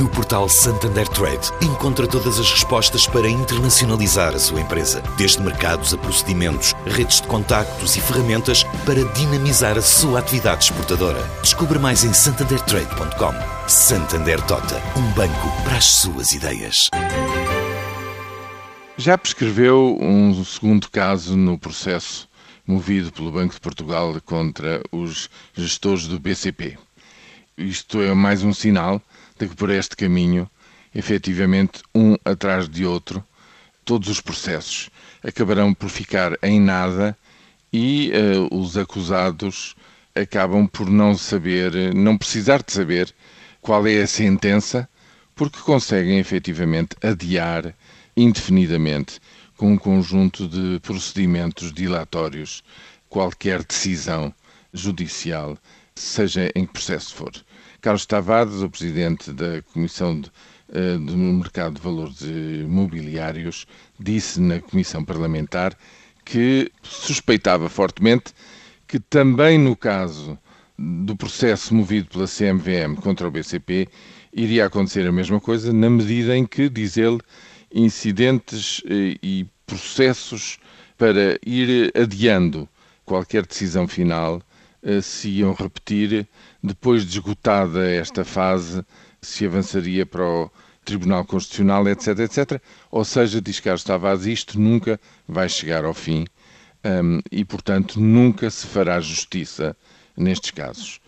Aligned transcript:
No 0.00 0.08
portal 0.08 0.48
Santander 0.48 1.06
Trade, 1.06 1.52
encontra 1.62 2.04
todas 2.06 2.40
as 2.40 2.50
respostas 2.50 3.06
para 3.06 3.28
internacionalizar 3.28 4.34
a 4.34 4.38
sua 4.40 4.60
empresa, 4.60 5.00
desde 5.16 5.40
mercados 5.40 5.94
a 5.94 5.98
procedimentos, 5.98 6.74
redes 6.84 7.20
de 7.20 7.28
contactos 7.28 7.94
e 7.94 8.00
ferramentas 8.00 8.64
para 8.84 9.04
dinamizar 9.12 9.78
a 9.78 9.82
sua 9.82 10.18
atividade 10.18 10.64
exportadora. 10.64 11.22
Descubra 11.42 11.78
mais 11.78 12.02
em 12.02 12.12
santandertrade.com. 12.12 13.68
Santander 13.68 14.40
Tota, 14.46 14.82
um 14.98 15.12
banco 15.12 15.62
para 15.62 15.76
as 15.76 15.84
suas 15.84 16.32
ideias. 16.32 16.88
Já 18.96 19.16
prescreveu 19.16 19.96
um 20.00 20.44
segundo 20.44 20.90
caso 20.90 21.36
no 21.36 21.56
processo 21.56 22.28
movido 22.66 23.12
pelo 23.12 23.30
Banco 23.30 23.54
de 23.54 23.60
Portugal 23.60 24.16
contra 24.24 24.82
os 24.90 25.30
gestores 25.54 26.08
do 26.08 26.18
BCP. 26.18 26.78
Isto 27.56 28.02
é 28.02 28.12
mais 28.12 28.42
um 28.42 28.52
sinal 28.52 29.00
de 29.38 29.46
que 29.46 29.54
por 29.54 29.70
este 29.70 29.96
caminho, 29.96 30.50
efetivamente, 30.92 31.82
um 31.94 32.16
atrás 32.24 32.68
de 32.68 32.84
outro, 32.84 33.24
todos 33.84 34.08
os 34.08 34.20
processos 34.20 34.90
acabarão 35.22 35.72
por 35.72 35.88
ficar 35.88 36.36
em 36.42 36.60
nada 36.60 37.16
e 37.72 38.10
uh, 38.10 38.58
os 38.58 38.76
acusados 38.76 39.76
acabam 40.16 40.66
por 40.66 40.90
não 40.90 41.16
saber, 41.16 41.94
não 41.94 42.18
precisar 42.18 42.60
de 42.60 42.72
saber 42.72 43.14
qual 43.60 43.86
é 43.86 44.02
a 44.02 44.06
sentença, 44.08 44.88
porque 45.36 45.60
conseguem 45.60 46.18
efetivamente 46.18 46.96
adiar 47.00 47.72
indefinidamente 48.16 49.20
com 49.56 49.72
um 49.72 49.78
conjunto 49.78 50.48
de 50.48 50.80
procedimentos 50.80 51.72
dilatórios 51.72 52.64
qualquer 53.08 53.62
decisão 53.62 54.34
judicial, 54.72 55.56
seja 55.96 56.50
em 56.54 56.66
que 56.66 56.72
processo 56.72 57.14
for. 57.14 57.32
Carlos 57.80 58.06
Tavares, 58.06 58.62
o 58.62 58.70
presidente 58.70 59.32
da 59.32 59.62
Comissão 59.72 60.20
de, 60.20 60.28
uh, 60.70 60.98
do 60.98 61.16
Mercado 61.16 61.74
de 61.74 61.80
Valores 61.80 62.20
Mobiliários, 62.66 63.66
disse 63.98 64.40
na 64.40 64.60
Comissão 64.60 65.04
Parlamentar 65.04 65.76
que 66.24 66.70
suspeitava 66.82 67.68
fortemente 67.68 68.32
que 68.88 68.98
também 68.98 69.58
no 69.58 69.76
caso 69.76 70.38
do 70.78 71.16
processo 71.16 71.74
movido 71.74 72.08
pela 72.08 72.26
CMVM 72.26 72.96
contra 73.00 73.28
o 73.28 73.30
BCP 73.30 73.88
iria 74.32 74.66
acontecer 74.66 75.06
a 75.06 75.12
mesma 75.12 75.40
coisa, 75.40 75.72
na 75.72 75.88
medida 75.88 76.36
em 76.36 76.44
que, 76.44 76.68
diz 76.68 76.96
ele, 76.96 77.20
incidentes 77.72 78.82
eh, 78.86 79.16
e 79.22 79.46
processos 79.66 80.58
para 80.98 81.38
ir 81.46 81.92
adiando 81.96 82.68
qualquer 83.04 83.46
decisão 83.46 83.86
final 83.86 84.40
eh, 84.40 84.53
se 85.02 85.28
iam 85.28 85.52
repetir 85.52 86.28
depois 86.62 87.04
de 87.04 87.18
esgotada 87.18 87.88
esta 87.90 88.24
fase, 88.24 88.84
se 89.20 89.46
avançaria 89.46 90.04
para 90.04 90.24
o 90.24 90.50
Tribunal 90.84 91.24
Constitucional, 91.24 91.88
etc, 91.88 92.18
etc. 92.20 92.62
Ou 92.90 93.04
seja, 93.04 93.40
diz 93.40 93.58
Carlos 93.60 93.84
Tavares, 93.84 94.26
isto 94.26 94.60
nunca 94.60 95.00
vai 95.26 95.48
chegar 95.48 95.84
ao 95.84 95.94
fim 95.94 96.26
um, 96.84 97.20
e, 97.32 97.44
portanto, 97.44 97.98
nunca 97.98 98.50
se 98.50 98.66
fará 98.66 99.00
justiça 99.00 99.76
nestes 100.16 100.50
casos. 100.50 101.00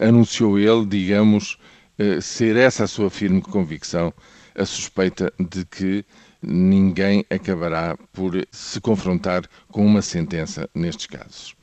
Anunciou 0.00 0.58
ele, 0.58 0.86
digamos, 0.86 1.58
uh, 1.98 2.22
ser 2.22 2.56
essa 2.56 2.84
a 2.84 2.88
sua 2.88 3.10
firme 3.10 3.42
convicção, 3.42 4.12
a 4.54 4.64
suspeita 4.64 5.32
de 5.38 5.64
que 5.64 6.04
ninguém 6.40 7.24
acabará 7.28 7.96
por 8.12 8.32
se 8.52 8.80
confrontar 8.80 9.42
com 9.68 9.84
uma 9.84 10.02
sentença 10.02 10.68
nestes 10.74 11.06
casos. 11.06 11.56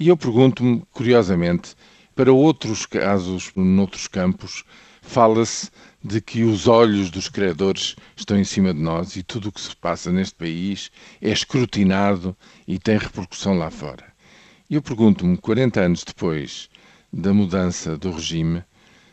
E 0.00 0.08
eu 0.08 0.16
pergunto-me, 0.16 0.82
curiosamente, 0.92 1.76
para 2.16 2.32
outros 2.32 2.86
casos, 2.86 3.52
noutros 3.54 4.08
campos, 4.08 4.64
fala-se 5.02 5.68
de 6.02 6.22
que 6.22 6.42
os 6.42 6.66
olhos 6.66 7.10
dos 7.10 7.28
credores 7.28 7.96
estão 8.16 8.38
em 8.38 8.44
cima 8.44 8.72
de 8.72 8.80
nós 8.80 9.14
e 9.16 9.22
tudo 9.22 9.50
o 9.50 9.52
que 9.52 9.60
se 9.60 9.76
passa 9.76 10.10
neste 10.10 10.34
país 10.36 10.90
é 11.20 11.28
escrutinado 11.28 12.34
e 12.66 12.78
tem 12.78 12.96
repercussão 12.96 13.58
lá 13.58 13.70
fora. 13.70 14.10
E 14.70 14.74
eu 14.74 14.80
pergunto-me, 14.80 15.36
40 15.36 15.82
anos 15.82 16.02
depois 16.02 16.70
da 17.12 17.34
mudança 17.34 17.98
do 17.98 18.10
regime, 18.10 18.64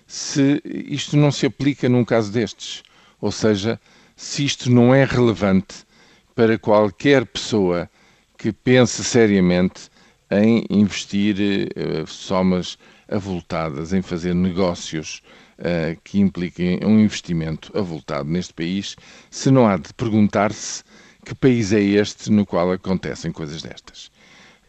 se 0.08 0.62
isto 0.66 1.18
não 1.18 1.34
se 1.34 1.46
aplica 1.46 1.90
num 1.90 2.06
caso 2.06 2.32
destes. 2.32 2.82
Ou 3.20 3.34
seja, 3.34 3.78
se 4.16 4.46
isto 4.46 4.72
não 4.72 4.96
é 4.96 5.04
relevante 5.04 5.86
para 6.34 6.58
qualquer 6.58 7.26
pessoa 7.26 7.90
que 8.38 8.54
pense 8.54 9.04
seriamente 9.04 9.90
em 10.30 10.66
investir 10.70 11.36
uh, 11.38 12.08
somas 12.08 12.78
avultadas, 13.10 13.94
em 13.94 14.02
fazer 14.02 14.34
negócios 14.34 15.22
uh, 15.60 16.00
que 16.04 16.20
impliquem 16.20 16.80
um 16.84 17.00
investimento 17.00 17.72
avultado 17.78 18.30
neste 18.30 18.54
país, 18.54 18.96
se 19.30 19.50
não 19.50 19.68
há 19.68 19.78
de 19.78 19.94
perguntar-se 19.94 20.84
que 21.26 21.36
país 21.36 21.74
é 21.74 21.82
este 21.82 22.32
no 22.32 22.46
qual 22.46 22.72
acontecem 22.72 23.32
coisas 23.32 23.62
destas. 23.62 24.12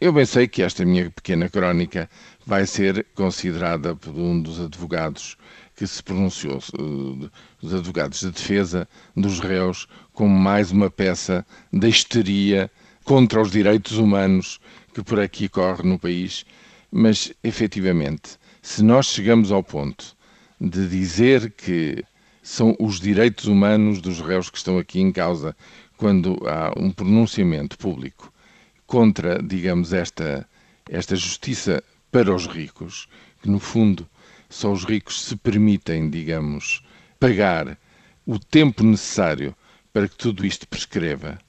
Eu 0.01 0.13
bem 0.13 0.25
sei 0.25 0.47
que 0.47 0.61
esta 0.61 0.85
minha 0.85 1.09
pequena 1.11 1.49
crónica 1.49 2.09
vai 2.45 2.65
ser 2.65 3.05
considerada 3.13 3.95
por 3.95 4.15
um 4.15 4.41
dos 4.41 4.59
advogados 4.59 5.37
que 5.75 5.85
se 5.85 6.01
pronunciou, 6.01 6.59
uh, 6.79 7.29
dos 7.61 7.73
advogados 7.73 8.21
de 8.21 8.31
defesa 8.31 8.87
dos 9.15 9.39
réus, 9.39 9.87
como 10.13 10.37
mais 10.37 10.71
uma 10.71 10.89
peça 10.89 11.45
da 11.71 11.87
histeria 11.87 12.71
contra 13.09 13.41
os 13.41 13.49
direitos 13.49 13.93
humanos 13.93 14.59
que 14.93 15.01
por 15.01 15.19
aqui 15.19 15.49
corre 15.49 15.81
no 15.81 15.97
país, 15.97 16.45
mas 16.91 17.33
efetivamente, 17.43 18.37
se 18.61 18.83
nós 18.83 19.07
chegamos 19.07 19.51
ao 19.51 19.63
ponto 19.63 20.15
de 20.61 20.87
dizer 20.87 21.49
que 21.53 22.03
são 22.43 22.75
os 22.79 22.99
direitos 22.99 23.45
humanos 23.45 23.99
dos 23.99 24.21
réus 24.21 24.51
que 24.51 24.59
estão 24.59 24.77
aqui 24.77 25.01
em 25.01 25.11
causa 25.11 25.57
quando 25.97 26.37
há 26.47 26.71
um 26.79 26.91
pronunciamento 26.91 27.79
público 27.79 28.31
contra, 28.85 29.41
digamos, 29.41 29.91
esta, 29.91 30.47
esta 30.87 31.15
justiça 31.15 31.83
para 32.11 32.31
os 32.31 32.45
ricos, 32.45 33.07
que 33.41 33.49
no 33.49 33.59
fundo 33.59 34.07
só 34.47 34.71
os 34.71 34.85
ricos 34.85 35.19
se 35.23 35.35
permitem, 35.35 36.11
digamos, 36.11 36.85
pagar 37.19 37.75
o 38.23 38.37
tempo 38.37 38.83
necessário 38.83 39.55
para 39.91 40.07
que 40.07 40.15
tudo 40.15 40.45
isto 40.45 40.67
prescreva 40.67 41.39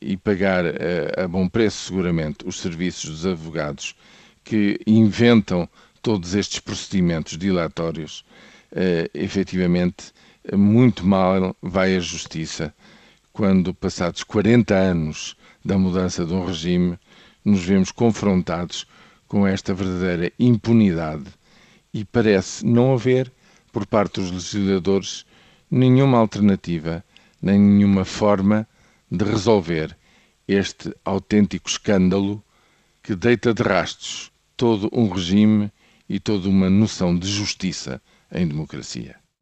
e 0.00 0.16
pagar 0.16 0.64
a, 0.64 0.68
eh, 0.68 1.24
a 1.24 1.28
bom 1.28 1.48
preço, 1.48 1.88
seguramente, 1.88 2.46
os 2.46 2.60
serviços 2.60 3.10
dos 3.10 3.26
advogados 3.26 3.94
que 4.44 4.80
inventam 4.86 5.68
todos 6.00 6.34
estes 6.34 6.60
procedimentos 6.60 7.36
dilatórios, 7.36 8.24
uh, 8.72 9.10
efetivamente, 9.12 10.12
muito 10.56 11.06
mal 11.06 11.54
vai 11.60 11.96
a 11.96 12.00
justiça 12.00 12.72
quando, 13.32 13.74
passados 13.74 14.24
40 14.24 14.74
anos 14.74 15.36
da 15.64 15.76
mudança 15.76 16.24
de 16.24 16.32
um 16.32 16.44
regime, 16.44 16.98
nos 17.44 17.62
vemos 17.62 17.90
confrontados 17.90 18.86
com 19.26 19.46
esta 19.46 19.74
verdadeira 19.74 20.32
impunidade. 20.38 21.26
E 21.92 22.04
parece 22.04 22.64
não 22.64 22.94
haver, 22.94 23.30
por 23.72 23.86
parte 23.86 24.20
dos 24.20 24.30
legisladores, 24.30 25.26
nenhuma 25.70 26.18
alternativa, 26.18 27.04
nem 27.40 27.58
nenhuma 27.58 28.04
forma 28.04 28.66
de 29.10 29.24
resolver 29.24 29.96
este 30.46 30.94
autêntico 31.04 31.68
escândalo 31.68 32.42
que 33.02 33.14
deita 33.14 33.54
de 33.54 33.62
rastros 33.62 34.30
todo 34.56 34.88
um 34.92 35.08
regime 35.08 35.72
e 36.08 36.18
toda 36.18 36.48
uma 36.48 36.68
noção 36.68 37.16
de 37.16 37.28
justiça 37.28 38.02
em 38.32 38.46
democracia. 38.46 39.16